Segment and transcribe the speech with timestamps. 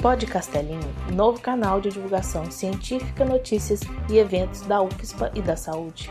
[0.00, 0.80] Pod Castelinho,
[1.14, 3.80] novo canal de divulgação científica, notícias
[4.10, 6.10] e eventos da UFSPA e da saúde.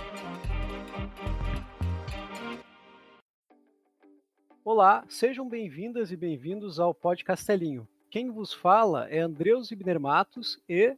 [4.64, 7.88] Olá, sejam bem-vindas e bem-vindos ao Pod Castelinho.
[8.10, 10.96] Quem vos fala é Andreus Ibner Matos e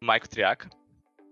[0.00, 0.70] Maico Triaca.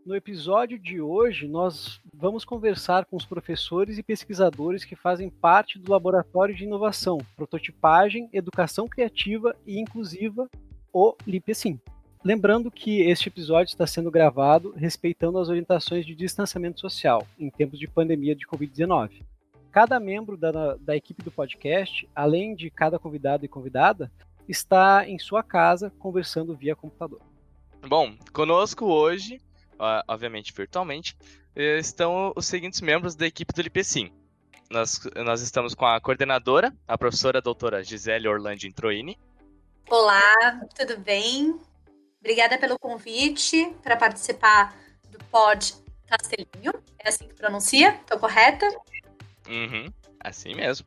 [0.05, 5.79] No episódio de hoje, nós vamos conversar com os professores e pesquisadores que fazem parte
[5.79, 10.49] do Laboratório de Inovação, Prototipagem, Educação Criativa e Inclusiva,
[10.91, 11.79] o LIPESIM.
[12.25, 17.79] Lembrando que este episódio está sendo gravado respeitando as orientações de distanciamento social em tempos
[17.79, 19.23] de pandemia de Covid-19.
[19.71, 24.11] Cada membro da, da equipe do podcast, além de cada convidado e convidada,
[24.49, 27.21] está em sua casa conversando via computador.
[27.87, 29.41] Bom, conosco hoje,
[30.07, 31.17] obviamente virtualmente,
[31.57, 34.13] estão os seguintes membros da equipe do LIPECIM.
[34.71, 39.19] Nós, nós estamos com a coordenadora, a professora doutora Gisele Orlando Introini.
[39.89, 41.59] Olá, tudo bem?
[42.21, 44.77] Obrigada pelo convite para participar
[45.11, 45.75] do Pod
[46.07, 46.73] Castelinho.
[46.99, 47.95] É assim que pronuncia?
[47.95, 48.69] Estou correta?
[49.49, 50.87] Uhum, assim mesmo.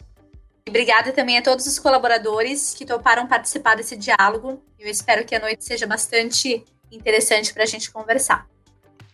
[0.65, 4.63] Obrigada também a todos os colaboradores que toparam participar desse diálogo.
[4.79, 8.47] Eu espero que a noite seja bastante interessante para a gente conversar.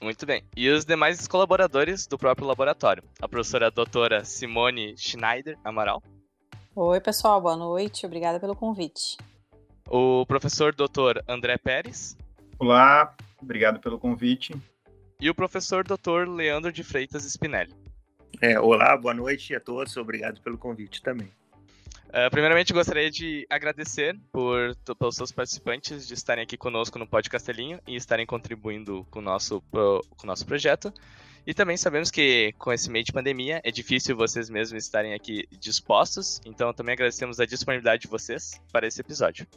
[0.01, 0.43] Muito bem.
[0.55, 3.03] E os demais colaboradores do próprio laboratório?
[3.21, 6.01] A professora doutora Simone Schneider Amaral.
[6.73, 8.05] Oi, pessoal, boa noite.
[8.05, 9.17] Obrigada pelo convite.
[9.85, 12.17] O professor doutor André Pérez.
[12.57, 14.55] Olá, obrigado pelo convite.
[15.19, 17.73] E o professor doutor Leandro de Freitas Spinelli.
[18.41, 19.97] É, olá, boa noite a todos.
[19.97, 21.29] Obrigado pelo convite também.
[22.09, 27.29] Uh, primeiramente, gostaria de agradecer por, pelos seus participantes de estarem aqui conosco no Pod
[27.29, 30.91] Castelinho e estarem contribuindo com o nosso, pro, com o nosso projeto.
[31.45, 35.47] E também sabemos que com esse meio de pandemia é difícil vocês mesmos estarem aqui
[35.59, 39.47] dispostos, então também agradecemos a disponibilidade de vocês para esse episódio.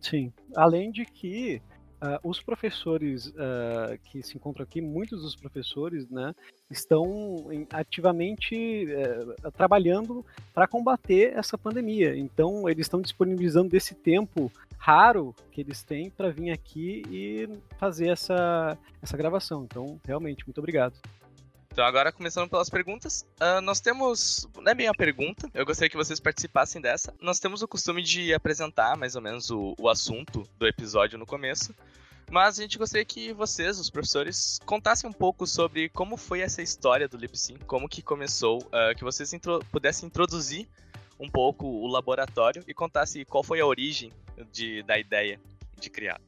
[0.00, 1.62] Sim, além de que
[2.02, 6.34] Uh, os professores uh, que se encontram aqui, muitos dos professores, né,
[6.70, 12.16] estão ativamente uh, trabalhando para combater essa pandemia.
[12.16, 18.08] Então, eles estão disponibilizando desse tempo raro que eles têm para vir aqui e fazer
[18.08, 19.64] essa, essa gravação.
[19.64, 20.94] Então, realmente, muito obrigado.
[21.74, 23.26] Então, agora começando pelas perguntas.
[23.42, 24.46] Uh, nós temos.
[24.54, 27.12] Não é bem a pergunta, eu gostaria que vocês participassem dessa.
[27.20, 31.26] Nós temos o costume de apresentar mais ou menos o, o assunto do episódio no
[31.26, 31.74] começo.
[32.30, 36.62] Mas a gente gostaria que vocês, os professores, contassem um pouco sobre como foi essa
[36.62, 40.68] história do LipSyn, como que começou, uh, que vocês intro pudessem introduzir
[41.18, 44.12] um pouco o laboratório e contassem qual foi a origem
[44.52, 45.40] de, da ideia
[45.80, 46.20] de criar.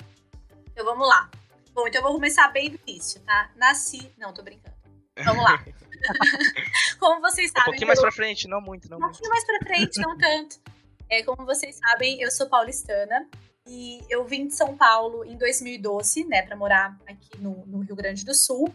[0.72, 1.30] Então vamos lá.
[1.72, 3.52] Bom, então eu vou começar bem do início, tá?
[3.54, 4.12] Nasci.
[4.18, 4.75] Não, tô brincando.
[5.24, 5.64] Vamos lá.
[7.00, 7.62] como vocês sabem.
[7.62, 7.88] Um pouquinho eu...
[7.88, 10.60] mais pra frente, não muito, não Um pouquinho mais pra frente, não tanto.
[11.08, 13.28] É, como vocês sabem, eu sou paulistana
[13.66, 17.96] e eu vim de São Paulo em 2012, né, para morar aqui no, no, Rio
[17.96, 18.72] Grande do Sul,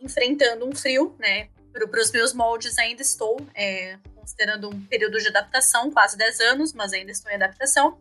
[0.00, 1.48] enfrentando um frio, né.
[1.72, 6.72] Para os meus moldes ainda estou é, considerando um período de adaptação, quase 10 anos,
[6.72, 8.00] mas ainda estou em adaptação.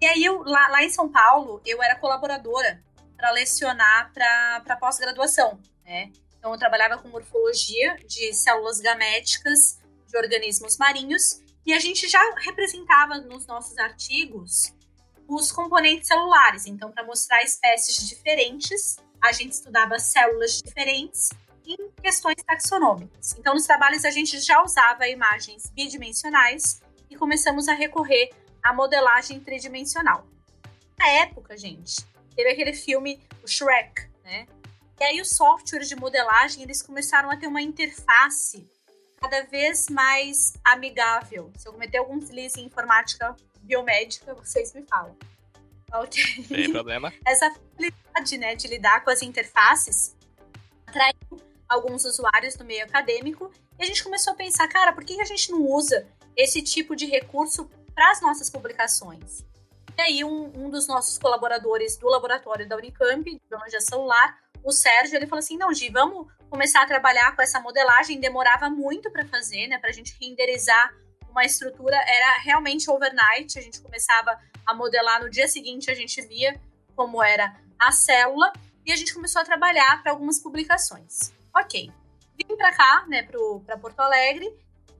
[0.00, 2.82] E aí, eu, lá, lá em São Paulo, eu era colaboradora
[3.16, 6.10] para lecionar para pós-graduação, né?
[6.44, 12.20] Então, eu trabalhava com morfologia de células gaméticas de organismos marinhos e a gente já
[12.36, 14.74] representava nos nossos artigos
[15.26, 16.66] os componentes celulares.
[16.66, 21.30] Então, para mostrar espécies diferentes, a gente estudava células diferentes
[21.64, 23.34] em questões taxonômicas.
[23.38, 28.28] Então, nos trabalhos, a gente já usava imagens bidimensionais e começamos a recorrer
[28.62, 30.26] à modelagem tridimensional.
[30.98, 32.04] Na época, gente,
[32.36, 34.46] teve aquele filme, o Shrek, né?
[34.98, 38.68] E aí os softwares de modelagem, eles começaram a ter uma interface
[39.20, 41.50] cada vez mais amigável.
[41.56, 45.16] Se eu cometer algum deslize em informática biomédica, vocês me falam.
[45.92, 46.44] Ok.
[46.48, 47.12] Tem problema.
[47.26, 50.14] Essa habilidade, né, de lidar com as interfaces
[50.86, 55.20] atraiu alguns usuários do meio acadêmico e a gente começou a pensar, cara, por que
[55.20, 56.06] a gente não usa
[56.36, 59.44] esse tipo de recurso para as nossas publicações?
[59.96, 64.72] E aí, um, um, dos nossos colaboradores do laboratório da Unicamp, de biologia celular, o
[64.72, 68.18] Sérgio, ele falou assim: não, Gi, vamos começar a trabalhar com essa modelagem.
[68.18, 69.78] Demorava muito para fazer, né?
[69.78, 70.92] Para a gente renderizar
[71.28, 73.58] uma estrutura, era realmente overnight.
[73.58, 76.58] A gente começava a modelar no dia seguinte, a gente via
[76.96, 78.52] como era a célula
[78.86, 81.32] e a gente começou a trabalhar para algumas publicações.
[81.54, 81.90] Ok,
[82.36, 83.22] vim para cá, né,
[83.66, 84.48] para Porto Alegre.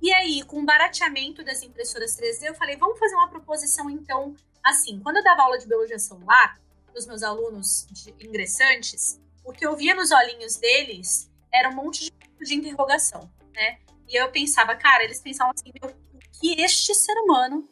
[0.03, 4.35] E aí, com o barateamento das impressoras 3D, eu falei, vamos fazer uma proposição então
[4.63, 5.01] assim.
[5.01, 6.59] Quando eu dava aula de biologia celular,
[6.93, 7.87] dos meus alunos
[8.21, 13.79] ingressantes, o que eu via nos olhinhos deles era um monte de, de interrogação, né?
[14.09, 17.69] E eu pensava, cara, eles pensavam assim, o que este ser humano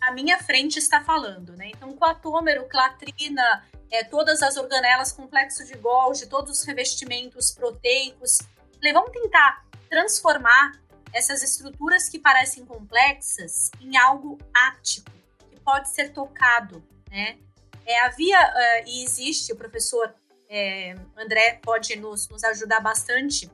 [0.00, 1.68] à minha frente está falando, né?
[1.68, 8.38] Então, coatômero, clatrina, é, todas as organelas, complexo de Golgi, todos os revestimentos proteicos.
[8.74, 10.80] Falei, vamos tentar transformar
[11.12, 15.10] essas estruturas que parecem complexas em algo áptico,
[15.50, 17.38] que pode ser tocado, né?
[17.84, 20.12] É, havia uh, e existe, o professor
[20.48, 23.50] é, André pode nos, nos ajudar bastante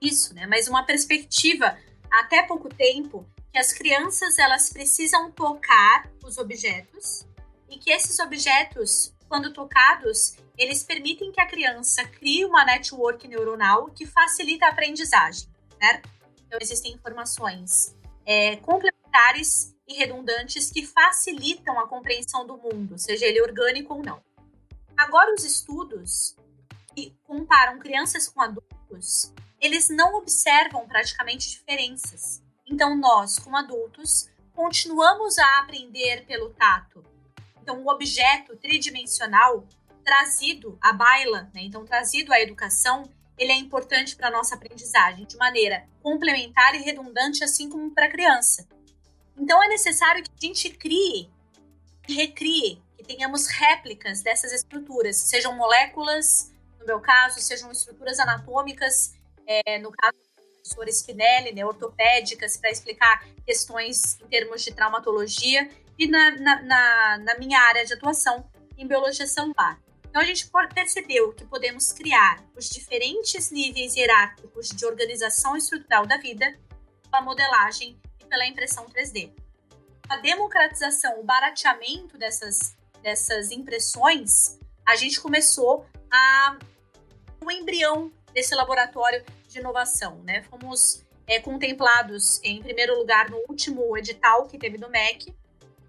[0.00, 0.46] isso, né?
[0.46, 1.76] Mas uma perspectiva
[2.10, 7.26] até pouco tempo que as crianças elas precisam tocar os objetos
[7.68, 13.86] e que esses objetos, quando tocados, eles permitem que a criança crie uma network neuronal
[13.86, 15.48] que facilita a aprendizagem,
[15.80, 16.08] certo?
[16.46, 17.94] Então existem informações
[18.26, 24.22] é, complementares e redundantes que facilitam a compreensão do mundo, seja ele orgânico ou não.
[25.00, 26.36] Agora os estudos
[26.94, 32.42] que comparam crianças com adultos, eles não observam praticamente diferenças.
[32.66, 37.02] Então, nós, como adultos, continuamos a aprender pelo tato.
[37.62, 39.66] Então, o objeto tridimensional
[40.04, 41.62] trazido à baila, né?
[41.62, 46.82] então trazido à educação, ele é importante para a nossa aprendizagem de maneira complementar e
[46.82, 48.68] redundante, assim como para a criança.
[49.34, 51.30] Então, é necessário que a gente crie
[52.06, 59.14] e recrie, que tenhamos réplicas dessas estruturas, sejam moléculas, no meu caso, sejam estruturas anatômicas,
[59.46, 60.16] é, no caso
[60.60, 65.68] professora Spinelli, né, ortopédicas, para explicar questões em termos de traumatologia,
[65.98, 69.78] e na, na, na, na minha área de atuação, em biologia celular.
[70.08, 76.16] Então, a gente percebeu que podemos criar os diferentes níveis hierárquicos de organização estrutural da
[76.16, 76.58] vida
[77.04, 79.32] pela modelagem e pela impressão 3D.
[80.08, 86.58] A democratização, o barateamento dessas, dessas impressões, a gente começou a
[87.42, 90.42] o embrião desse laboratório de inovação, né?
[90.42, 95.34] Fomos é, contemplados em primeiro lugar no último edital que teve do MEC,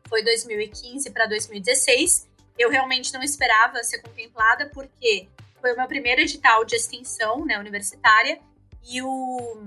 [0.07, 2.29] foi 2015 para 2016.
[2.57, 5.27] Eu realmente não esperava ser contemplada porque
[5.59, 8.39] foi o meu primeiro edital de extensão, né, universitária,
[8.83, 9.57] e o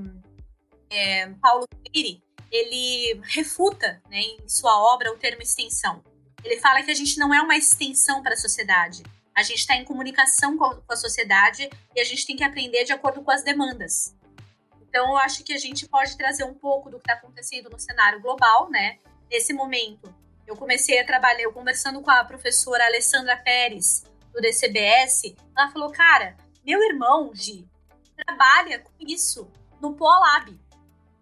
[0.90, 6.02] é, Paulo Freire, ele refuta, né, em sua obra o termo extensão.
[6.44, 9.02] Ele fala que a gente não é uma extensão para a sociedade,
[9.34, 12.92] a gente está em comunicação com a sociedade e a gente tem que aprender de
[12.92, 14.14] acordo com as demandas.
[14.80, 17.80] Então, eu acho que a gente pode trazer um pouco do que está acontecendo no
[17.80, 18.98] cenário global, né?
[19.28, 20.14] Nesse momento,
[20.46, 25.90] eu comecei a trabalhar, eu conversando com a professora Alessandra Pérez, do DCBS, ela falou,
[25.90, 27.66] cara, meu irmão, Gi,
[28.16, 29.50] trabalha com isso
[29.80, 30.56] no Polab.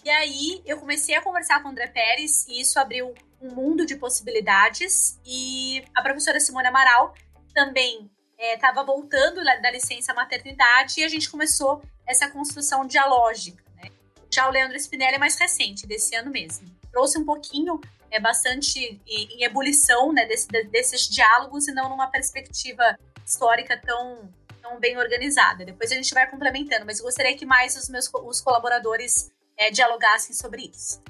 [0.04, 3.84] E aí, eu comecei a conversar com o André Pérez e isso abriu um mundo
[3.84, 5.20] de possibilidades.
[5.24, 7.14] E a professora Simone Amaral
[7.52, 13.62] também estava é, voltando da licença maternidade e a gente começou essa construção dialógica.
[13.76, 13.90] Né?
[14.32, 16.66] Já o Leandro Spinelli é mais recente, desse ano mesmo.
[16.90, 17.80] Trouxe um pouquinho,
[18.10, 24.28] é bastante em, ebulição né, desse, desses diálogos e não numa perspectiva histórica tão,
[24.60, 25.64] tão bem organizada.
[25.64, 29.70] Depois a gente vai complementando, mas eu gostaria que mais os meus os colaboradores é,
[29.70, 31.00] dialogassem sobre isso.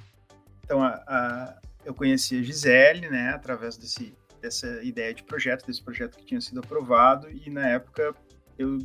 [0.65, 5.81] Então, a, a, eu conheci a Gisele, né, através desse dessa ideia de projeto, desse
[5.81, 8.13] projeto que tinha sido aprovado, e na época
[8.59, 8.79] eu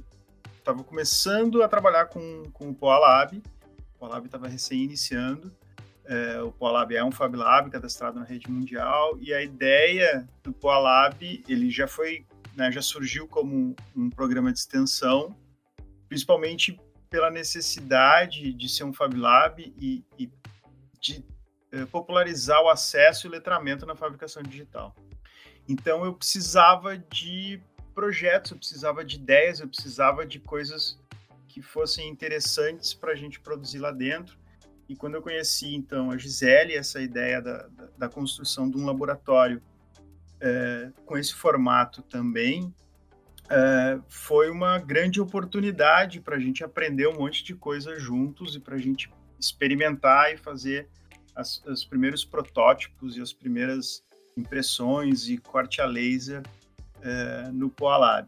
[0.55, 5.51] estava começando a trabalhar com, com o Poalab, o Poalab estava recém-iniciando,
[6.05, 10.53] é, o Poalab é um Fab Lab cadastrado na rede mundial, e a ideia do
[10.53, 12.25] Poalab, ele já foi,
[12.55, 15.35] né, já surgiu como um, um programa de extensão,
[16.07, 20.29] principalmente pela necessidade de ser um Fab Lab e, e
[20.99, 21.25] de
[21.91, 24.95] popularizar o acesso e o letramento na fabricação digital.
[25.67, 27.61] Então eu precisava de
[27.93, 30.99] projetos, eu precisava de ideias, eu precisava de coisas
[31.47, 34.37] que fossem interessantes para a gente produzir lá dentro.
[34.87, 38.85] E quando eu conheci então a Gisele, essa ideia da, da, da construção de um
[38.85, 39.61] laboratório
[40.39, 42.73] é, com esse formato também,
[43.49, 48.59] é, foi uma grande oportunidade para a gente aprender um monte de coisa juntos e
[48.59, 49.09] para a gente
[49.39, 50.87] experimentar e fazer
[51.37, 54.03] as, os primeiros protótipos e as primeiras
[54.35, 56.43] impressões e corte a laser
[57.01, 58.27] é, no Poalab.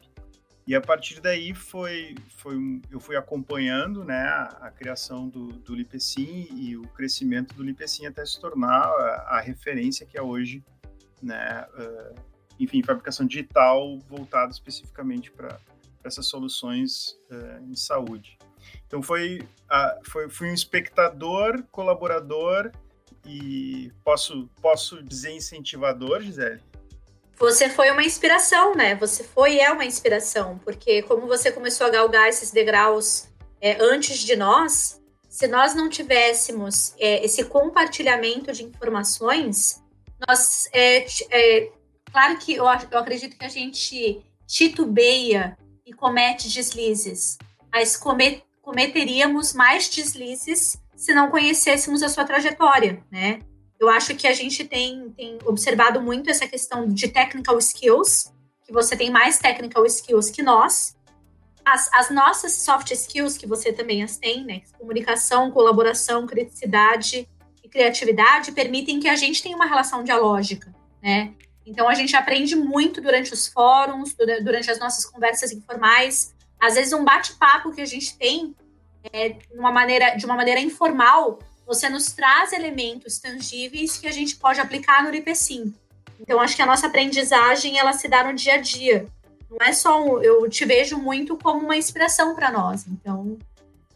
[0.65, 2.55] E a partir daí foi, foi
[2.91, 8.05] eu fui acompanhando né, a, a criação do, do Lipecin e o crescimento do Lipecin
[8.05, 10.63] até se tornar a, a referência que é hoje,
[11.21, 12.15] né, uh,
[12.59, 15.59] enfim, fabricação digital voltada especificamente para
[16.03, 18.37] essas soluções uh, em saúde.
[18.85, 22.71] Então foi, uh, foi fui um espectador, colaborador
[23.29, 26.59] e posso, posso dizer incentivador, Gisele?
[27.37, 28.95] Você foi uma inspiração, né?
[28.95, 33.27] Você foi e é uma inspiração, porque como você começou a galgar esses degraus
[33.61, 39.81] é, antes de nós, se nós não tivéssemos é, esse compartilhamento de informações,
[40.27, 41.71] nós, é, é,
[42.11, 47.37] claro que eu, eu acredito que a gente titubeia e comete deslizes,
[47.71, 53.39] mas comet, cometeríamos mais deslizes se não conhecêssemos a sua trajetória, né?
[53.79, 58.33] Eu acho que a gente tem, tem observado muito essa questão de technical skills,
[58.65, 60.97] que você tem mais technical skills que nós.
[61.63, 64.61] As, as nossas soft skills, que você também as tem, né?
[64.77, 67.29] Comunicação, colaboração, criticidade
[67.63, 70.69] e criatividade, permitem que a gente tenha uma relação dialógica,
[71.01, 71.33] né?
[71.65, 74.13] Então a gente aprende muito durante os fóruns,
[74.43, 76.35] durante as nossas conversas informais.
[76.59, 78.53] Às vezes um bate-papo que a gente tem
[79.11, 84.35] é, uma maneira, de uma maneira informal, você nos traz elementos tangíveis que a gente
[84.35, 85.73] pode aplicar no IPCIM.
[86.19, 89.07] Então acho que a nossa aprendizagem ela se dá no dia a dia.
[89.49, 92.85] Não é só um, eu te vejo muito como uma inspiração para nós.
[92.87, 93.37] Então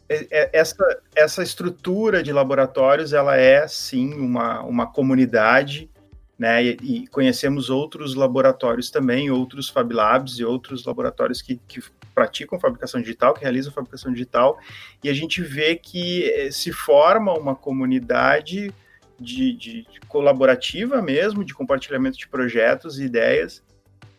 [0.08, 5.90] é, é, essa, essa estrutura de laboratórios ela é sim uma, uma comunidade
[6.38, 6.64] né?
[6.64, 11.82] E, e, conhecemos outros laboratórios também, outros Fab Labs e outros laboratórios que, que
[12.14, 14.58] praticam fabricação digital, que realizam fabricação digital,
[15.02, 18.72] e a gente vê que eh, se forma uma comunidade
[19.18, 23.62] de, de, colaborativa mesmo, de compartilhamento de projetos e ideias,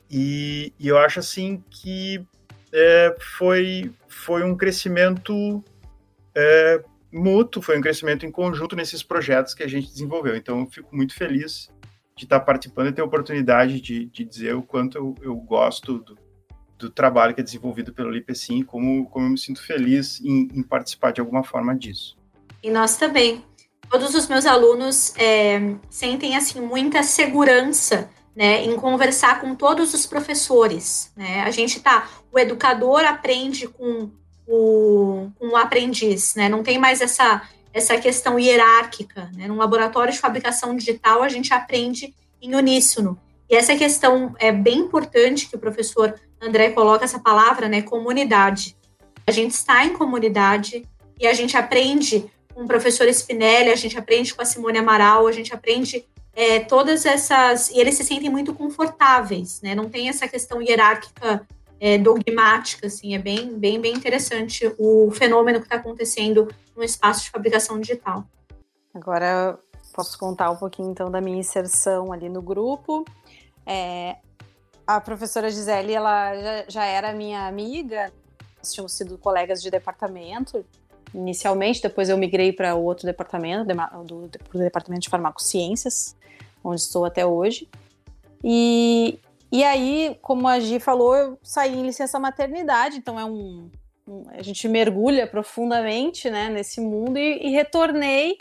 [0.10, 2.26] e, e eu acho assim que
[2.72, 5.64] é, foi, foi um crescimento
[6.36, 10.36] é, mútuo, foi um crescimento em conjunto nesses projetos que a gente desenvolveu.
[10.36, 11.72] Então, eu fico muito feliz
[12.16, 16.00] de estar participando e ter a oportunidade de, de dizer o quanto eu, eu gosto
[16.00, 16.18] do,
[16.78, 20.64] do, trabalho que é desenvolvido pelo LIPECIM, como, como eu me sinto feliz em, em,
[20.64, 22.18] participar de alguma forma disso.
[22.64, 23.44] E nós também.
[23.90, 30.08] Todos os meus alunos é, sentem assim muita segurança né, em conversar com todos os
[30.08, 31.12] professores.
[31.16, 31.42] Né?
[31.42, 34.10] A gente tá, o educador aprende com
[34.48, 36.50] o, com o aprendiz, né?
[36.50, 37.44] Não tem mais essa
[37.76, 39.30] essa questão hierárquica.
[39.36, 39.50] Né?
[39.50, 43.20] Num laboratório de fabricação digital, a gente aprende em uníssono.
[43.50, 47.82] E essa questão é bem importante que o professor André coloca essa palavra, né?
[47.82, 48.78] Comunidade.
[49.28, 50.88] A gente está em comunidade
[51.20, 55.28] e a gente aprende com o professor Spinelli, a gente aprende com a Simone Amaral,
[55.28, 57.70] a gente aprende é, todas essas.
[57.70, 59.76] E eles se sentem muito confortáveis, né?
[59.76, 61.46] Não tem essa questão hierárquica
[61.86, 67.26] é, dogmática, assim, é bem, bem, bem interessante o fenômeno que está acontecendo no espaço
[67.26, 68.24] de fabricação digital.
[68.92, 69.60] Agora
[69.94, 73.06] posso contar um pouquinho então da minha inserção ali no grupo.
[73.68, 74.16] É,
[74.88, 78.12] a professora Gisele, ela já, já era minha amiga,
[78.58, 80.66] nós tínhamos sido colegas de departamento
[81.14, 83.64] inicialmente, depois eu migrei para outro departamento,
[84.04, 86.16] do, do departamento de farmacociências,
[86.64, 87.70] onde estou até hoje.
[88.44, 89.20] E,
[89.56, 93.72] e aí, como a Gi falou, eu saí em licença maternidade, então é um,
[94.06, 98.38] um a gente mergulha profundamente, né, nesse mundo e, e retornei.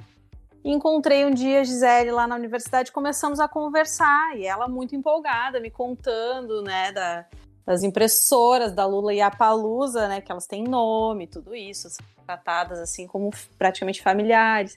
[0.64, 5.60] encontrei um dia a Gisele lá na universidade, começamos a conversar e ela muito empolgada,
[5.60, 7.24] me contando, né, da,
[7.64, 11.86] das impressoras da Lula e a Palusa, né, que elas têm nome, tudo isso,
[12.26, 14.76] tratadas assim como praticamente familiares.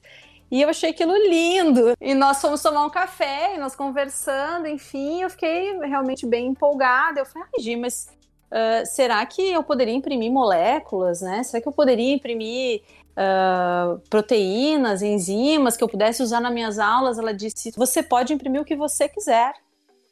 [0.50, 1.94] E eu achei aquilo lindo.
[2.00, 7.20] E nós fomos tomar um café, e nós conversando, enfim, eu fiquei realmente bem empolgada.
[7.20, 8.08] Eu falei, ai, Gi, mas
[8.52, 11.44] uh, será que eu poderia imprimir moléculas, né?
[11.44, 17.20] Será que eu poderia imprimir uh, proteínas, enzimas que eu pudesse usar nas minhas aulas?
[17.20, 19.54] Ela disse, você pode imprimir o que você quiser.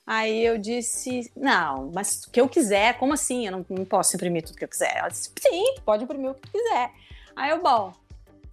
[0.06, 3.48] Aí eu disse, não, mas o que eu quiser, como assim?
[3.48, 4.98] Eu não, não posso imprimir tudo que eu quiser.
[4.98, 6.92] Ela disse, sim, pode imprimir o que quiser.
[7.36, 7.92] Aí eu, bom,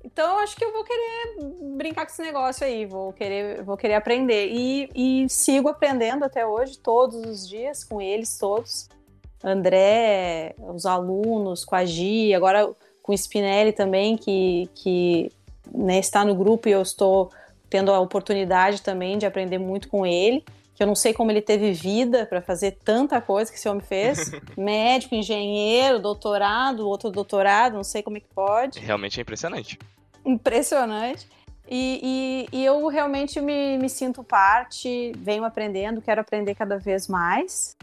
[0.05, 1.37] então, acho que eu vou querer
[1.77, 4.49] brincar com esse negócio aí, vou querer, vou querer aprender.
[4.49, 8.89] E, e sigo aprendendo até hoje, todos os dias, com eles todos.
[9.45, 12.69] André, os alunos, com a Gi, agora
[13.03, 15.33] com o Spinelli também, que, que
[15.73, 17.31] né, está no grupo e eu estou
[17.69, 20.45] tendo a oportunidade também de aprender muito com ele.
[20.83, 23.83] Que eu não sei como ele teve vida para fazer tanta coisa que esse homem
[23.83, 24.33] fez.
[24.57, 28.81] Médico, engenheiro, doutorado, outro doutorado, não sei como é que pode.
[28.81, 29.79] Realmente é impressionante
[30.25, 31.27] impressionante.
[31.69, 37.09] E, e, e, eu realmente me, me sinto parte, venho aprendendo, quero aprender cada vez
[37.09, 37.77] mais.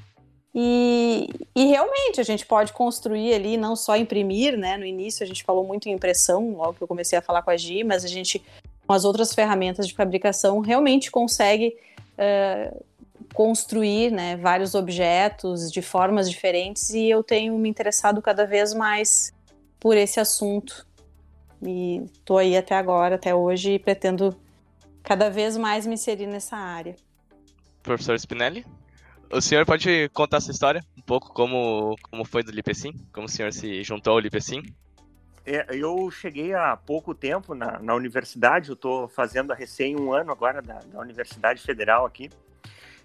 [0.54, 4.78] E, e, realmente a gente pode construir ali, não só imprimir, né?
[4.78, 7.52] No início a gente falou muito em impressão, logo que eu comecei a falar com
[7.52, 8.44] a Gi, mas a gente,
[8.86, 11.76] com as outras ferramentas de fabricação, realmente consegue
[12.18, 12.84] uh,
[13.40, 19.32] construir né, vários objetos de formas diferentes e eu tenho me interessado cada vez mais
[19.80, 20.86] por esse assunto.
[21.66, 24.38] E tô aí até agora, até hoje, e pretendo
[25.02, 26.98] cada vez mais me inserir nessa área.
[27.82, 28.66] Professor Spinelli,
[29.32, 30.84] o senhor pode contar essa história?
[30.98, 32.92] Um pouco como, como foi do Lipecim?
[33.14, 34.64] Como o senhor se juntou ao Lipecim?
[35.46, 40.14] é, eu cheguei há pouco tempo na, na universidade, eu estou fazendo a recém um
[40.14, 42.30] ano agora da, da, Universidade Federal aqui.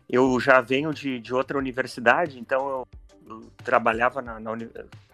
[0.09, 2.89] Eu já venho de, de outra universidade, então eu,
[3.27, 4.53] eu trabalhava na, na,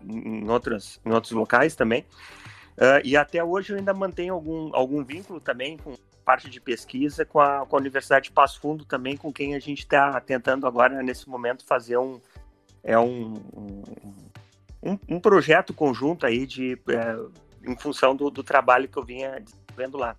[0.03, 2.05] em, outros, em outros locais também.
[2.77, 5.95] Uh, e até hoje eu ainda mantenho algum, algum vínculo também com
[6.25, 9.59] parte de pesquisa com a, com a Universidade de Passo Fundo também, com quem a
[9.59, 12.21] gente está tentando agora, nesse momento, fazer um,
[12.85, 13.35] é um,
[14.83, 19.41] um, um projeto conjunto aí de, é, em função do, do, trabalho que eu vinha
[19.41, 20.17] desenvolvendo lá.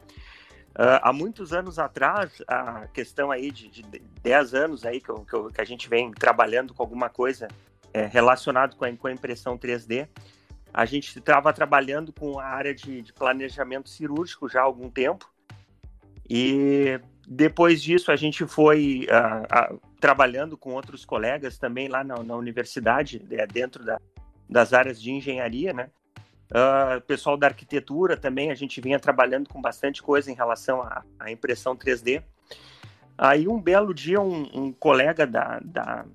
[0.72, 3.84] Uh, há muitos anos atrás, a questão aí de, de
[4.24, 7.50] 10 anos aí que, eu, que, eu, que, a gente vem trabalhando com alguma coisa
[7.94, 10.08] é, relacionado com com a impressão 3D,
[10.74, 15.30] a gente estava trabalhando com a área de, de, planejamento cirúrgico já há algum tempo.
[16.30, 22.24] E depois disso a gente foi uh, uh, trabalhando com outros colegas também lá na,
[22.24, 24.00] na universidade, é, dentro da,
[24.50, 25.90] das áreas de engenharia, né?
[26.52, 31.32] Uh, pessoal da arquitetura também, a gente vinha trabalhando com bastante coisa em relação à,
[31.32, 32.22] impressão 3D.
[33.18, 36.06] Aí um belo dia, um, um colega da, da,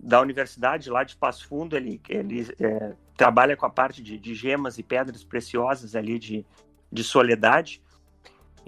[0.00, 4.34] da, universidade lá de Passo Fundo, ele, ele é, trabalha com a parte de, de,
[4.34, 6.46] gemas e pedras preciosas ali de,
[6.90, 7.82] de Soledade.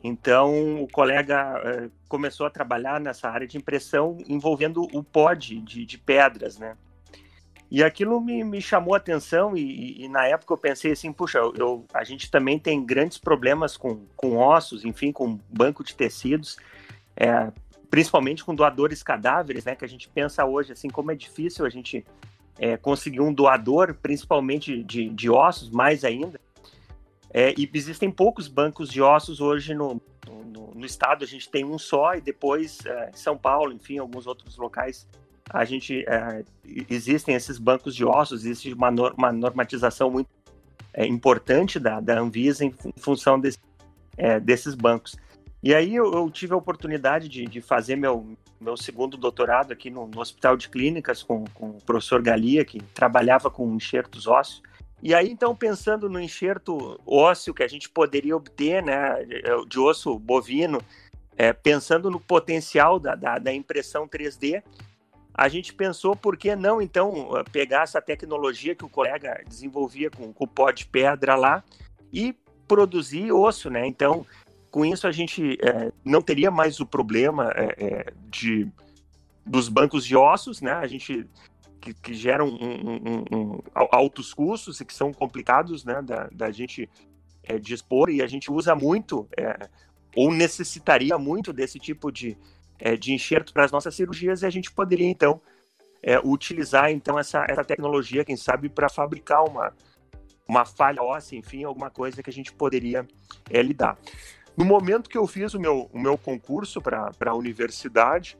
[0.02, 5.86] Então, o colega é, começou a trabalhar nessa área de impressão envolvendo o pod de,
[5.86, 6.76] de pedras, né?
[7.74, 11.38] E aquilo me, me chamou a atenção e, e, na época eu pensei assim, puxa,
[11.38, 16.56] eu, a gente também tem grandes problemas com, com ossos, enfim, com banco de tecidos,
[17.16, 17.50] é,
[17.90, 19.74] principalmente com doadores cadáveres, né?
[19.74, 22.06] Que a gente pensa hoje assim como é difícil a gente
[22.60, 26.40] é, conseguir um doador, principalmente de, de ossos, mais ainda.
[27.28, 30.00] É, e existem poucos bancos de ossos hoje no,
[30.46, 34.28] no, no, estado, a gente tem um só, e depois é, São Paulo, enfim, alguns
[34.28, 35.08] outros locais
[35.50, 36.44] a gente é,
[36.88, 40.28] existem esses bancos de ossos, existe uma, uma normatização muito
[40.92, 43.58] é, importante da, da Anvisa em, em função desse,
[44.16, 45.16] é, desses bancos.
[45.62, 49.90] E aí eu, eu tive a oportunidade de, de, fazer meu, meu segundo doutorado aqui
[49.90, 54.62] no, no Hospital de Clínicas com, com o professor Galia, que trabalhava com enxertos ósseos.
[55.02, 59.22] E aí, então, pensando no enxerto ósseo que a gente poderia obter, né,
[59.68, 60.80] de osso bovino,
[61.36, 64.62] é, pensando no potencial da, da, da impressão 3D,
[65.34, 70.32] a gente pensou por que não então pegar essa tecnologia que o colega desenvolvia com,
[70.32, 71.64] com o pó de pedra lá
[72.12, 72.32] e
[72.68, 73.84] produzir osso, né?
[73.84, 74.24] Então,
[74.70, 78.70] com isso a gente é, não teria mais o problema é, de
[79.44, 80.72] dos bancos de ossos, né?
[80.72, 81.28] A gente
[81.80, 86.00] que, que geram um, um, um, altos custos e que são complicados, né?
[86.00, 86.88] Da, da gente
[87.42, 89.28] é, dispor e a gente usa muito
[90.16, 92.38] ou necessitaria muito desse tipo de
[92.78, 95.40] é, de enxerto para as nossas cirurgias e a gente poderia então
[96.02, 99.72] é, utilizar então essa, essa tecnologia, quem sabe, para fabricar uma,
[100.46, 103.06] uma falha óssea, enfim, alguma coisa que a gente poderia
[103.50, 103.98] é, lidar.
[104.56, 108.36] No momento que eu fiz o meu, o meu concurso para a universidade,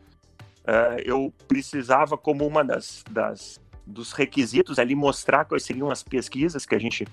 [0.67, 6.65] é, eu precisava, como uma das, das dos requisitos ali, mostrar quais seriam as pesquisas
[6.65, 7.07] que a gente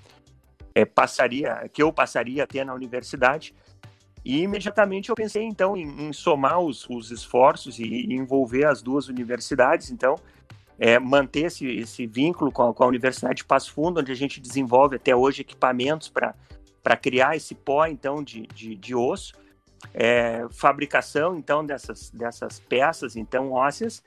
[0.74, 3.54] é, passaria, que eu passaria a ter na universidade.
[4.24, 8.82] E imediatamente eu pensei, então, em, em somar os, os esforços e, e, envolver as
[8.82, 10.16] duas universidades, então,
[10.78, 14.16] é, manter esse, esse vínculo com a, com a, Universidade de Passo Fundo, onde a
[14.16, 19.34] gente desenvolve até hoje equipamentos para criar esse pó, então, de, de, de osso,
[19.94, 24.04] é, fabricação, então, dessas, dessas peças, então, ósseas,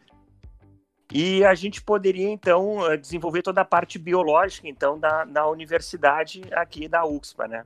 [1.12, 6.88] e a gente poderia, então, desenvolver toda a parte biológica, então, da, da universidade aqui
[6.88, 7.64] da UXPA, né?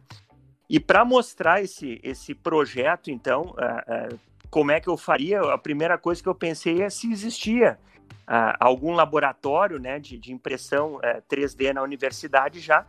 [0.69, 4.19] E para mostrar esse, esse projeto, então, uh, uh,
[4.51, 5.41] como é que eu faria?
[5.41, 10.33] A primeira coisa que eu pensei é se existia uh, algum laboratório né, de, de
[10.33, 11.01] impressão
[11.31, 12.85] 3D na universidade já.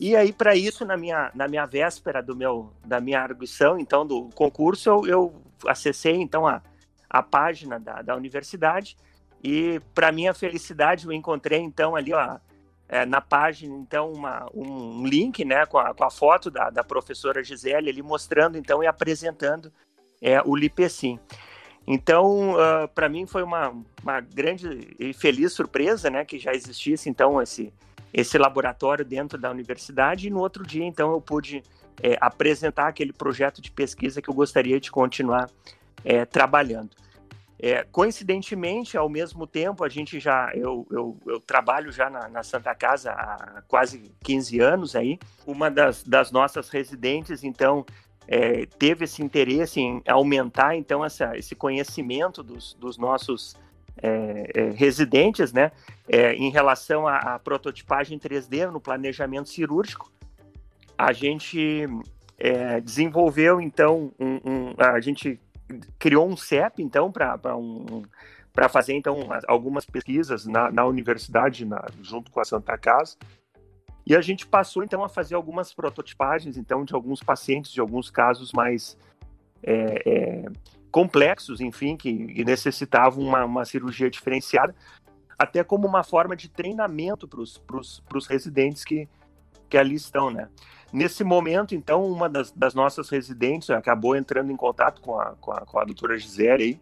[0.00, 4.04] E aí, para isso, na minha, na minha véspera do meu, da minha arguição, então,
[4.04, 6.60] do concurso, eu, eu acessei, então, a,
[7.08, 8.96] a página da, da universidade
[9.44, 12.38] e, para minha felicidade, eu encontrei, então, ali, ó,
[12.92, 16.84] é, na página, então, uma, um link né, com, a, com a foto da, da
[16.84, 19.72] professora Gisele ali mostrando, então, e apresentando
[20.20, 21.18] é, o Lipecim.
[21.86, 27.08] Então, uh, para mim foi uma, uma grande e feliz surpresa, né, que já existisse,
[27.08, 27.72] então, esse,
[28.12, 31.62] esse laboratório dentro da universidade, e no outro dia, então, eu pude
[32.02, 35.48] é, apresentar aquele projeto de pesquisa que eu gostaria de continuar
[36.04, 36.90] é, trabalhando.
[37.64, 42.42] É, coincidentemente, ao mesmo tempo, a gente já, eu, eu, eu trabalho já na, na,
[42.42, 45.16] Santa Casa há quase 15 anos aí.
[45.46, 47.86] Uma das, das nossas residentes, então,
[48.26, 53.56] é, teve esse interesse em aumentar, então, essa, esse conhecimento dos, dos nossos
[54.02, 55.70] é, é residentes, né,
[56.08, 60.10] é, em relação à, à prototipagem 3D no planejamento cirúrgico.
[60.98, 61.86] a gente
[62.36, 65.38] é, desenvolveu então um, um, a gente
[65.98, 68.02] criou um CEP então para um,
[68.70, 73.16] fazer então algumas pesquisas na, na universidade na, junto com a Santa Casa
[74.06, 78.10] e a gente passou então a fazer algumas prototipagens então de alguns pacientes de alguns
[78.10, 78.96] casos mais
[79.62, 80.44] é, é,
[80.90, 84.74] complexos enfim que, que necessitavam uma, uma cirurgia diferenciada
[85.42, 89.08] até como uma forma de treinamento para os residentes que,
[89.68, 90.48] que ali estão, né?
[90.92, 95.50] Nesse momento, então, uma das, das nossas residentes acabou entrando em contato com a, com
[95.50, 96.80] a, com a doutora Gisele aí,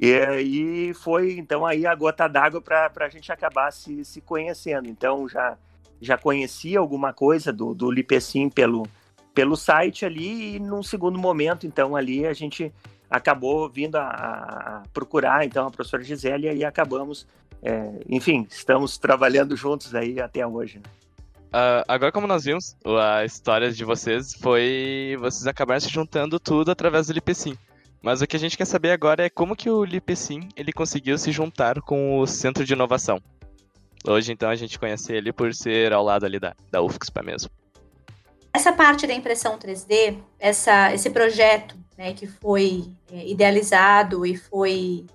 [0.00, 4.88] e aí foi, então, aí a gota d'água para a gente acabar se, se conhecendo.
[4.88, 5.56] Então, já,
[6.00, 8.84] já conhecia alguma coisa do, do Lipecim pelo,
[9.32, 12.72] pelo site ali, e num segundo momento, então, ali a gente
[13.08, 17.24] acabou vindo a, a procurar, então, a professora Gisele, e acabamos,
[17.62, 20.84] é, enfim, estamos trabalhando juntos aí até hoje, né?
[21.52, 26.70] Uh, agora, como nós vimos, a história de vocês foi vocês acabaram se juntando tudo
[26.70, 27.58] através do Lipecim.
[28.00, 31.18] Mas o que a gente quer saber agora é como que o Lipecim ele conseguiu
[31.18, 33.20] se juntar com o Centro de Inovação.
[34.04, 37.50] Hoje, então, a gente conhece ele por ser ao lado ali da, da UFSPA mesmo.
[38.52, 45.06] Essa parte da impressão 3D, essa, esse projeto né, que foi é, idealizado e foi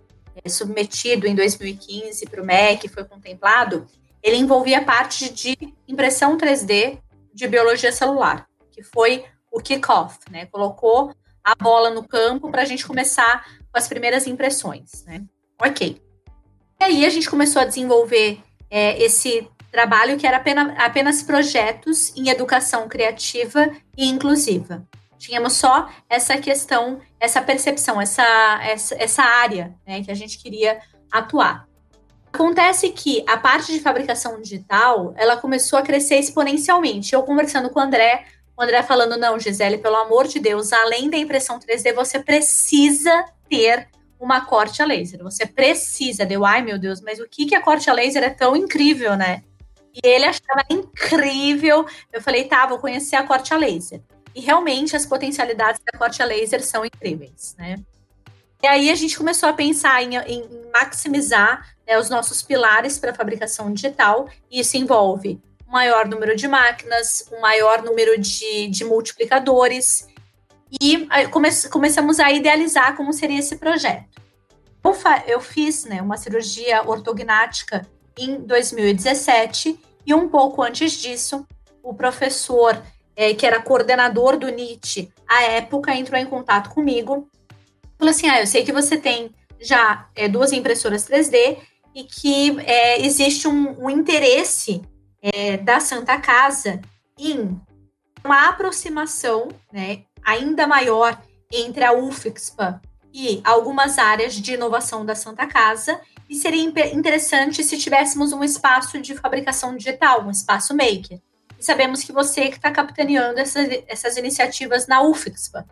[0.43, 3.85] é, submetido em 2015 para o MEC, foi contemplado,
[4.27, 6.99] ele envolvia parte de impressão 3D
[7.33, 10.47] de biologia celular, que foi o kickoff, né?
[10.47, 15.23] Colocou a bola no campo para a gente começar com as primeiras impressões, né?
[15.61, 16.01] Ok.
[16.79, 22.13] E aí a gente começou a desenvolver é, esse trabalho que era apenas, apenas projetos
[22.15, 24.85] em educação criativa e inclusiva.
[25.17, 30.79] Tínhamos só essa questão, essa percepção, essa, essa, essa área né, que a gente queria
[31.11, 31.66] atuar.
[32.31, 37.13] Acontece que a parte de fabricação digital, ela começou a crescer exponencialmente.
[37.13, 41.09] Eu conversando com o André, o André falando, não, Gisele, pelo amor de Deus, além
[41.09, 43.87] da impressão 3D, você precisa ter
[44.19, 45.21] uma corte a laser.
[45.23, 46.25] Você precisa.
[46.25, 49.15] Deu, ai meu Deus, mas o que, que a corte a laser é tão incrível,
[49.15, 49.43] né?
[49.93, 51.85] E ele achava incrível.
[52.11, 54.01] Eu falei, tá, vou conhecer a corte a laser.
[54.35, 57.77] E realmente as potencialidades da corte a laser são incríveis, né?
[58.61, 63.11] E aí a gente começou a pensar em, em maximizar né, os nossos pilares para
[63.11, 68.67] a fabricação digital, e isso envolve um maior número de máquinas, um maior número de,
[68.67, 70.07] de multiplicadores,
[70.81, 74.21] e come, começamos a idealizar como seria esse projeto.
[74.83, 74.95] Eu,
[75.27, 81.45] eu fiz né, uma cirurgia ortognática em 2017, e um pouco antes disso,
[81.83, 82.81] o professor,
[83.15, 87.29] é, que era coordenador do NIT à época, entrou em contato comigo
[87.97, 91.57] falou assim: ah, eu sei que você tem já é, duas impressoras 3D
[91.95, 94.81] e que é, existe um, um interesse
[95.21, 96.79] é, da Santa Casa
[97.17, 97.59] em
[98.23, 101.19] uma aproximação né, ainda maior
[101.51, 102.81] entre a UFXPA
[103.13, 106.61] e algumas áreas de inovação da Santa Casa, e seria
[106.93, 111.19] interessante se tivéssemos um espaço de fabricação digital, um espaço maker.
[111.57, 115.65] E sabemos que você que está capitaneando essas, essas iniciativas na UFXPA.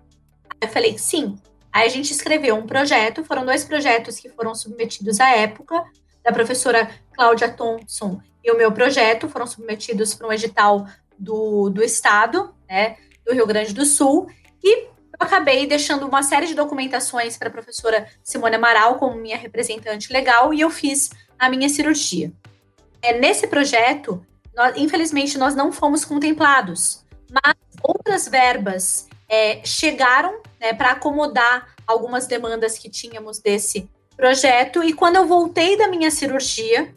[0.59, 1.37] Eu falei, sim,
[1.75, 5.83] Aí a gente escreveu um projeto, foram dois projetos que foram submetidos à época,
[6.23, 10.87] da professora Cláudia Thompson e o meu projeto, foram submetidos para um edital
[11.19, 14.29] do, do Estado, né, do Rio Grande do Sul,
[14.63, 19.35] e eu acabei deixando uma série de documentações para a professora Simone Amaral como minha
[19.35, 22.31] representante legal, e eu fiz a minha cirurgia.
[23.01, 30.73] É, nesse projeto, nós, infelizmente, nós não fomos contemplados, mas outras verbas é, chegaram né,
[30.73, 34.83] para acomodar algumas demandas que tínhamos desse projeto.
[34.83, 36.93] E quando eu voltei da minha cirurgia,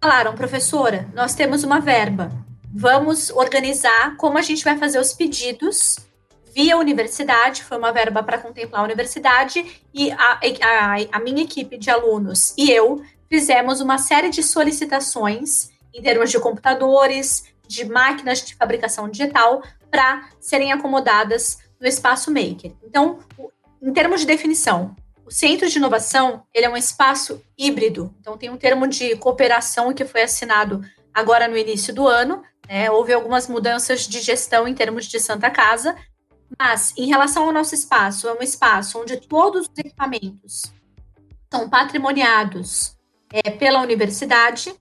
[0.00, 2.30] falaram, professora, nós temos uma verba.
[2.72, 5.96] Vamos organizar como a gente vai fazer os pedidos
[6.54, 11.76] via universidade, foi uma verba para contemplar a universidade, e a, a, a minha equipe
[11.76, 18.42] de alunos e eu fizemos uma série de solicitações em termos de computadores, de máquinas
[18.42, 19.62] de fabricação digital,
[19.94, 22.72] para serem acomodadas no espaço maker.
[22.82, 23.20] Então,
[23.80, 28.12] em termos de definição, o centro de inovação ele é um espaço híbrido.
[28.18, 30.82] Então, tem um termo de cooperação que foi assinado
[31.14, 32.42] agora no início do ano.
[32.68, 32.90] Né?
[32.90, 35.94] Houve algumas mudanças de gestão em termos de Santa Casa,
[36.58, 40.74] mas em relação ao nosso espaço, é um espaço onde todos os equipamentos
[41.52, 42.96] são patrimoniados
[43.32, 44.74] é, pela universidade.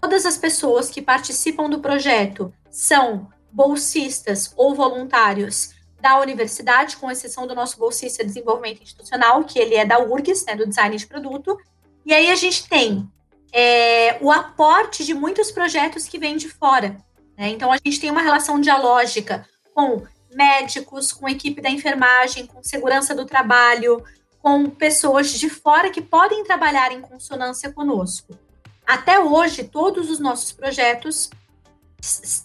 [0.00, 7.46] Todas as pessoas que participam do projeto são bolsistas ou voluntários da universidade, com exceção
[7.46, 11.06] do nosso bolsista de desenvolvimento institucional, que ele é da URGS, né, do design de
[11.06, 11.56] produto.
[12.04, 13.08] E aí a gente tem
[13.52, 16.96] é, o aporte de muitos projetos que vêm de fora.
[17.36, 17.50] Né?
[17.50, 20.02] Então, a gente tem uma relação dialógica com
[20.34, 24.02] médicos, com equipe da enfermagem, com segurança do trabalho,
[24.40, 28.36] com pessoas de fora que podem trabalhar em consonância conosco.
[28.84, 31.30] Até hoje, todos os nossos projetos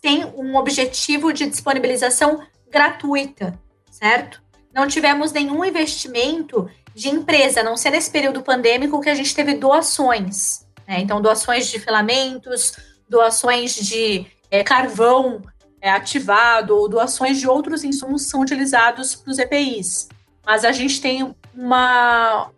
[0.02, 4.41] têm um objetivo de disponibilização gratuita, certo?
[4.74, 9.34] Não tivemos nenhum investimento de empresa, a não ser nesse período pandêmico que a gente
[9.34, 10.65] teve doações.
[10.88, 11.00] Né?
[11.00, 12.74] Então, doações de filamentos,
[13.10, 15.41] doações de é, carvão
[15.82, 20.10] é, ativado, ou doações de outros insumos são utilizados para os EPIs.
[20.46, 22.52] Mas a gente tem uma,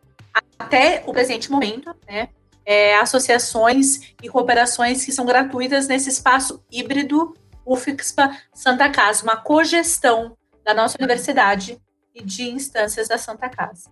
[0.57, 2.29] até o presente momento, né,
[2.69, 7.33] é, associações e cooperações que são gratuitas nesse espaço híbrido
[7.65, 11.81] UFIXPA Santa Casa, uma cogestão da nossa universidade
[12.13, 13.89] e de instâncias da Santa Casa.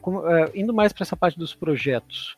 [0.00, 2.36] Como, é, indo mais para essa parte dos projetos,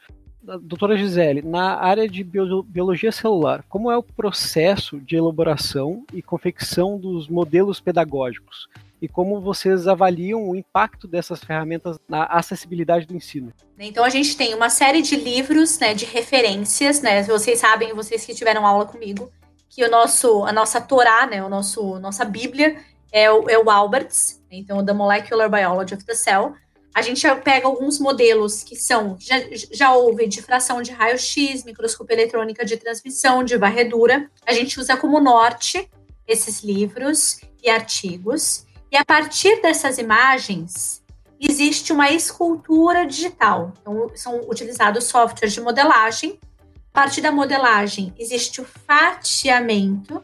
[0.63, 6.99] doutora Gisele, na área de biologia celular, como é o processo de elaboração e confecção
[6.99, 8.67] dos modelos pedagógicos?
[9.03, 13.53] E como vocês avaliam o impacto dessas ferramentas na acessibilidade do ensino?
[13.77, 17.21] Então a gente tem uma série de livros, né, de referências, né?
[17.25, 19.29] Vocês sabem, vocês que tiveram aula comigo,
[19.69, 22.77] que o nosso, a nossa Torá, né, o nosso, nossa Bíblia
[23.11, 26.55] é o, é o Alberts, então The Molecular Biology of the Cell,
[26.95, 29.37] a gente pega alguns modelos que são, já,
[29.73, 34.31] já houve difração de raio-x, microscopia eletrônica de transmissão, de varredura.
[34.47, 35.91] A gente usa como norte
[36.29, 38.67] esses livros e artigos.
[38.93, 41.03] E a partir dessas imagens,
[41.41, 43.73] existe uma escultura digital.
[43.81, 46.39] Então, são utilizados softwares de modelagem.
[46.93, 50.23] A partir da modelagem, existe o fatiamento.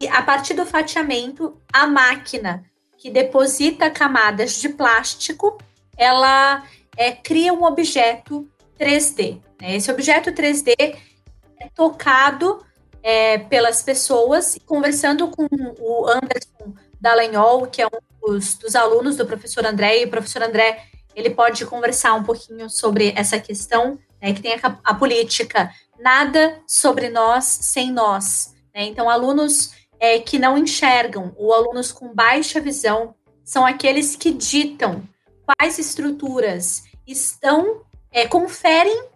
[0.00, 2.64] E a partir do fatiamento, a máquina
[2.98, 5.56] que deposita camadas de plástico
[5.96, 6.64] ela
[6.96, 9.40] é, cria um objeto 3D.
[9.60, 9.76] Né?
[9.76, 12.66] Esse objeto 3D é tocado
[13.00, 15.46] é, pelas pessoas, conversando com
[15.78, 20.42] o Anderson Dallagnol, que é um dos, dos, alunos do professor André, e o professor
[20.42, 25.70] André ele pode conversar um pouquinho sobre essa questão, né, que tem a, a, política
[25.98, 28.54] nada sobre nós sem nós.
[28.74, 28.84] Né?
[28.84, 35.02] Então, alunos é, que não enxergam, ou alunos com baixa visão, são aqueles que ditam
[35.46, 39.08] quais estruturas estão, é, conferem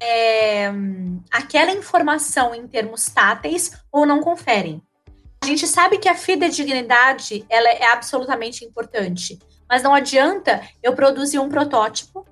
[0.00, 0.72] é,
[1.30, 4.82] aquela informação em termos táteis ou não conferem.
[5.42, 11.38] A gente sabe que a fidedignidade ela é absolutamente importante, mas não adianta eu produzir
[11.38, 12.26] um protótipo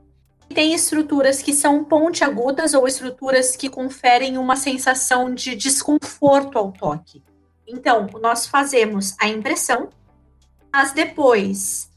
[0.48, 6.72] que tem estruturas que são pontiagudas ou estruturas que conferem uma sensação de desconforto ao
[6.72, 7.22] toque.
[7.66, 9.88] Então, nós fazemos a impressão,
[10.72, 11.90] mas depois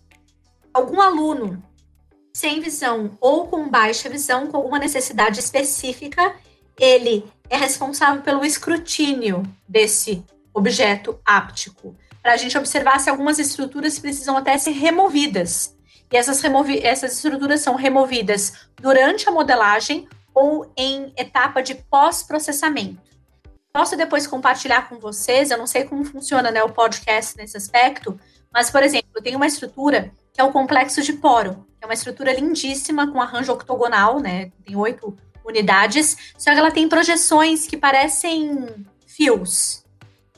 [0.74, 1.62] algum aluno
[2.34, 6.36] sem visão ou com baixa visão, com alguma necessidade específica,
[6.80, 13.98] ele é responsável pelo escrutínio desse objeto áptico, para a gente observar se algumas estruturas
[13.98, 15.76] precisam até ser removidas.
[16.12, 23.02] E essas, removi essas estruturas são removidas durante a modelagem ou em etapa de pós-processamento.
[23.74, 28.20] Posso depois compartilhar com vocês, eu não sei como funciona né, o podcast nesse aspecto,
[28.54, 32.34] mas, por exemplo, tem uma estrutura que é o complexo de poro, é uma estrutura
[32.34, 34.52] lindíssima com arranjo octogonal, né?
[34.66, 39.81] Tem oito unidades, só que ela tem projeções que parecem fios.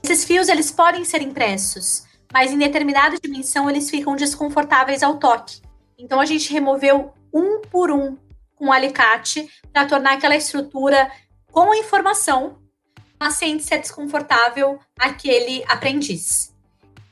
[0.03, 5.61] Esses fios eles podem ser impressos, mas em determinada dimensão eles ficam desconfortáveis ao toque.
[5.97, 8.17] Então a gente removeu um por um
[8.55, 11.09] com um alicate para tornar aquela estrutura
[11.51, 12.57] com a informação,
[13.19, 16.53] mas ser desconfortável aquele aprendiz.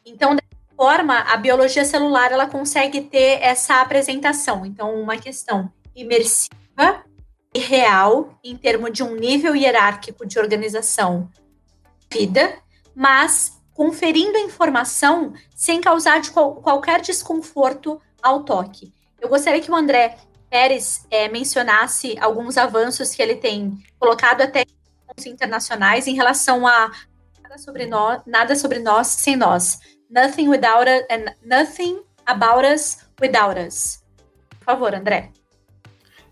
[0.05, 0.35] Então
[0.81, 4.65] forma, a biologia celular ela consegue ter essa apresentação.
[4.65, 7.05] Então, uma questão imersiva
[7.53, 11.29] e real em termos de um nível hierárquico de organização
[12.11, 12.57] vida,
[13.01, 18.93] mas conferindo a informação sem causar de qual, qualquer desconforto ao toque.
[19.19, 20.17] Eu gostaria que o André
[20.51, 24.63] Pérez é, mencionasse alguns avanços que ele tem colocado até
[25.25, 26.91] internacionais em relação a
[27.41, 29.79] nada sobre nós, nada sobre nós sem nós.
[30.07, 34.03] Nothing without us and nothing about us without us.
[34.59, 35.31] Por favor, André.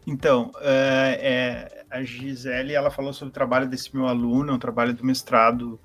[0.05, 4.93] Então, é, é, a Gisele ela falou sobre o trabalho desse meu aluno, um trabalho
[4.93, 5.79] do mestrado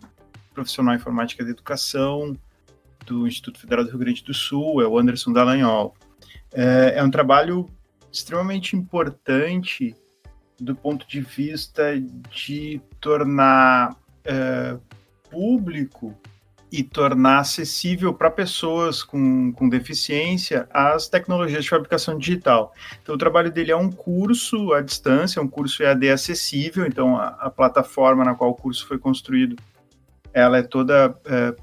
[0.55, 2.37] profissional em informática da educação
[3.05, 5.95] do Instituto Federal do Rio Grande do Sul, é o Anderson Dallagnol.
[6.53, 7.69] É, é um trabalho
[8.11, 9.95] extremamente importante
[10.59, 14.77] do ponto de vista de tornar é,
[15.31, 16.17] público
[16.71, 22.73] e tornar acessível para pessoas com, com deficiência as tecnologias de fabricação digital.
[23.01, 27.29] Então, o trabalho dele é um curso à distância, um curso EAD acessível, então a,
[27.29, 29.57] a plataforma na qual o curso foi construído
[30.35, 31.55] ela é toda é,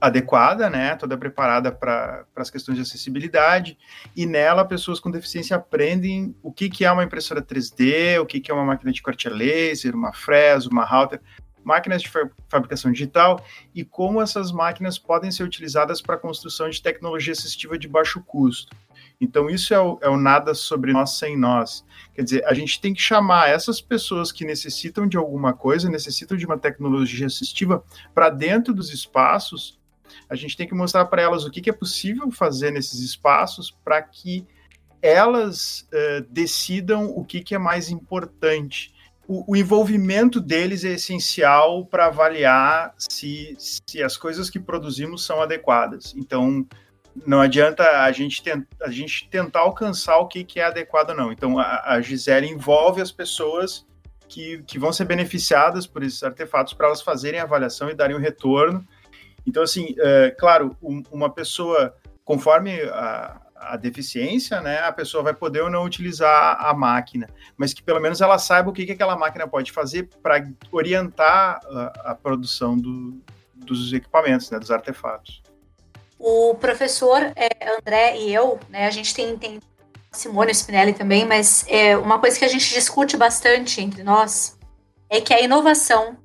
[0.00, 3.76] adequada, né, toda preparada para as questões de acessibilidade,
[4.14, 8.40] e nela pessoas com deficiência aprendem o que, que é uma impressora 3D, o que,
[8.40, 11.20] que é uma máquina de corte a laser, uma fresa, uma router,
[11.64, 12.10] máquinas de
[12.48, 13.42] fabricação digital
[13.74, 18.22] e como essas máquinas podem ser utilizadas para a construção de tecnologia assistiva de baixo
[18.22, 18.76] custo.
[19.24, 21.84] Então, isso é o, é o, nada sobre nós sem nós.
[22.14, 26.36] Quer dizer, a gente tem que chamar essas pessoas que necessitam de alguma coisa, necessitam
[26.36, 27.82] de uma tecnologia assistiva
[28.14, 29.78] para dentro dos espaços.
[30.28, 33.70] A gente tem que mostrar para elas o que, que, é possível fazer nesses espaços
[33.84, 34.46] para que
[35.02, 38.94] elas uh, decidam o que, que é mais importante
[39.26, 45.40] o, o, envolvimento deles é essencial para avaliar se, se as coisas que produzimos são
[45.40, 46.14] adequadas.
[46.16, 46.66] Então,
[47.26, 48.42] não adianta a gente,
[48.82, 51.30] a gente tentar alcançar o que, que é adequado não.
[51.30, 53.86] Então, a, a Gisele envolve as pessoas
[54.28, 58.16] que, que vão ser beneficiadas por esses artefatos para elas fazerem a avaliação e darem
[58.16, 58.84] o um retorno.
[59.46, 65.34] Então, assim, é, claro, um, uma pessoa, conforme a, a deficiência, né, a pessoa vai
[65.34, 68.92] poder ou não utilizar a máquina, mas que pelo menos ela saiba o que, que
[68.92, 73.22] aquela máquina pode fazer para orientar a, a produção do,
[73.54, 75.43] dos equipamentos, né, dos artefatos.
[76.18, 79.60] O professor é, André e eu, né, a gente tem, tem
[80.12, 84.56] Simone Spinelli também, mas é, uma coisa que a gente discute bastante entre nós
[85.10, 86.16] é que a inovação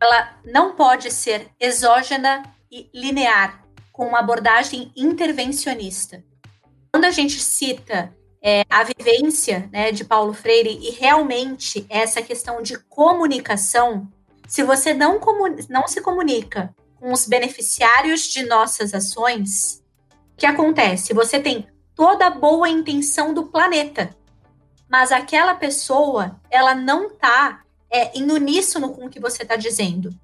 [0.00, 3.62] ela não pode ser exógena e linear,
[3.92, 6.24] com uma abordagem intervencionista.
[6.92, 12.62] Quando a gente cita é, a vivência né, de Paulo Freire e realmente essa questão
[12.62, 14.08] de comunicação,
[14.48, 15.20] se você não,
[15.68, 19.82] não se comunica com os beneficiários de nossas ações,
[20.34, 21.14] o que acontece?
[21.14, 24.14] Você tem toda a boa intenção do planeta,
[24.88, 30.14] mas aquela pessoa, ela não está é, em uníssono com o que você está dizendo.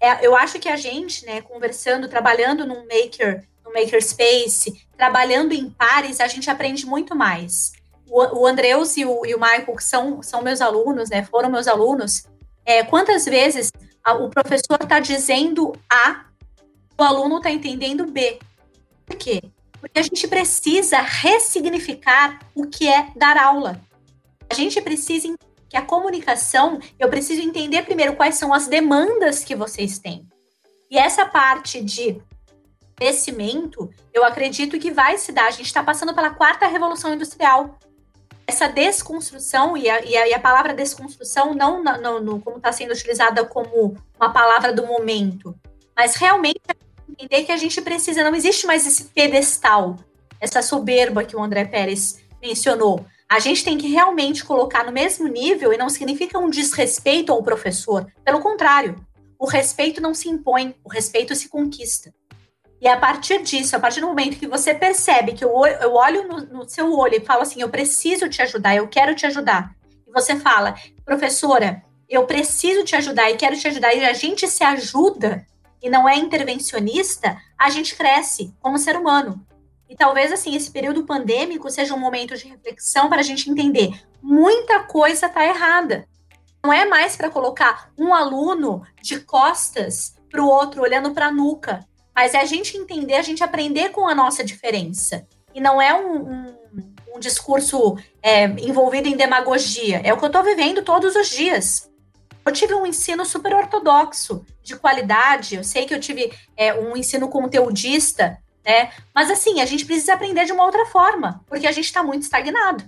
[0.00, 5.70] É, eu acho que a gente, né, conversando, trabalhando num maker no Makerspace, trabalhando em
[5.70, 7.72] pares, a gente aprende muito mais.
[8.08, 11.48] O, o Andreus e o, e o Michael, que são, são meus alunos, né, foram
[11.48, 12.24] meus alunos,
[12.64, 13.70] é, quantas vezes
[14.08, 16.26] o professor está dizendo A,
[16.98, 18.38] o aluno está entendendo B.
[19.06, 19.42] Por quê?
[19.80, 23.80] Porque a gente precisa ressignificar o que é dar aula.
[24.48, 25.34] A gente precisa
[25.68, 30.26] que a comunicação, eu preciso entender primeiro quais são as demandas que vocês têm.
[30.90, 32.20] E essa parte de
[32.96, 35.46] crescimento, eu acredito que vai se dar.
[35.46, 37.78] A gente está passando pela quarta revolução industrial.
[38.50, 43.44] Essa desconstrução, e a, e a, e a palavra desconstrução não como está sendo utilizada
[43.44, 45.54] como uma palavra do momento,
[45.96, 46.60] mas realmente
[47.08, 49.98] entender que a gente precisa, não existe mais esse pedestal,
[50.40, 53.06] essa soberba que o André Pérez mencionou.
[53.28, 57.44] A gente tem que realmente colocar no mesmo nível e não significa um desrespeito ao
[57.44, 58.04] professor.
[58.24, 58.96] Pelo contrário,
[59.38, 62.12] o respeito não se impõe, o respeito se conquista.
[62.80, 66.26] E a partir disso, a partir do momento que você percebe que eu, eu olho
[66.26, 69.74] no, no seu olho e falo assim, eu preciso te ajudar, eu quero te ajudar.
[70.08, 74.48] E você fala, professora, eu preciso te ajudar e quero te ajudar, e a gente
[74.48, 75.46] se ajuda
[75.82, 79.44] e não é intervencionista, a gente cresce como ser humano.
[79.88, 84.00] E talvez assim esse período pandêmico seja um momento de reflexão para a gente entender
[84.22, 86.06] muita coisa está errada.
[86.62, 91.32] Não é mais para colocar um aluno de costas para o outro olhando para a
[91.32, 91.84] nuca
[92.20, 95.26] mas é a gente entender, a gente aprender com a nossa diferença.
[95.54, 96.54] E não é um, um,
[97.16, 100.02] um discurso é, envolvido em demagogia.
[100.04, 101.90] É o que eu estou vivendo todos os dias.
[102.44, 105.54] Eu tive um ensino super ortodoxo, de qualidade.
[105.54, 108.92] Eu sei que eu tive é, um ensino conteudista, né?
[109.14, 112.24] Mas assim, a gente precisa aprender de uma outra forma, porque a gente está muito
[112.24, 112.84] estagnado.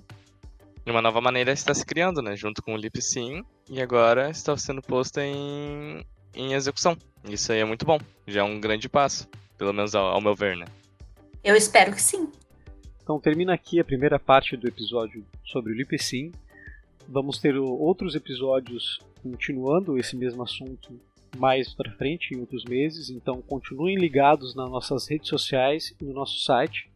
[0.85, 2.37] De uma nova maneira está se criando, né?
[2.37, 6.97] Junto com o LipSym, e agora está sendo posta em, em execução.
[7.25, 7.99] Isso aí é muito bom.
[8.27, 10.67] Já é um grande passo, pelo menos ao, ao meu ver, né?
[11.43, 12.31] Eu espero que sim.
[13.03, 16.33] Então termina aqui a primeira parte do episódio sobre o LipSym.
[17.09, 21.01] Vamos ter outros episódios continuando esse mesmo assunto
[21.37, 23.11] mais para frente, em outros meses.
[23.11, 26.91] Então continuem ligados nas nossas redes sociais e no nosso site.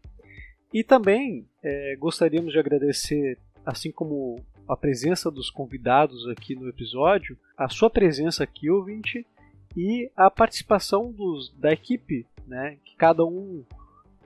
[0.72, 7.38] E também é, gostaríamos de agradecer, assim como a presença dos convidados aqui no episódio,
[7.56, 9.26] a sua presença aqui, ouvinte,
[9.76, 13.64] e a participação dos, da equipe, né, que cada um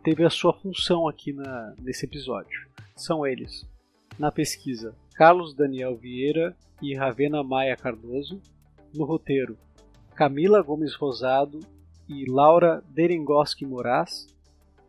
[0.02, 2.68] teve a sua função aqui na, nesse episódio.
[2.94, 3.66] São eles,
[4.18, 8.40] na pesquisa, Carlos Daniel Vieira e Ravena Maia Cardoso,
[8.94, 9.58] no roteiro,
[10.14, 11.60] Camila Gomes Rosado
[12.08, 14.26] e Laura Derengoski Moraes,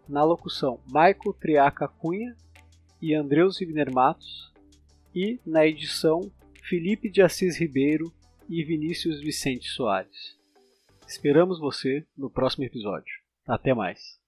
[0.08, 2.36] na locução, Maico Triaca Cunha
[3.02, 4.51] e Andreus Wigner Matos,
[5.14, 6.32] e na edição,
[6.64, 8.14] Felipe de Assis Ribeiro
[8.50, 10.38] e Vinícius Vicente Soares.
[11.08, 13.14] Esperamos você no próximo episódio.
[13.48, 14.21] Até mais.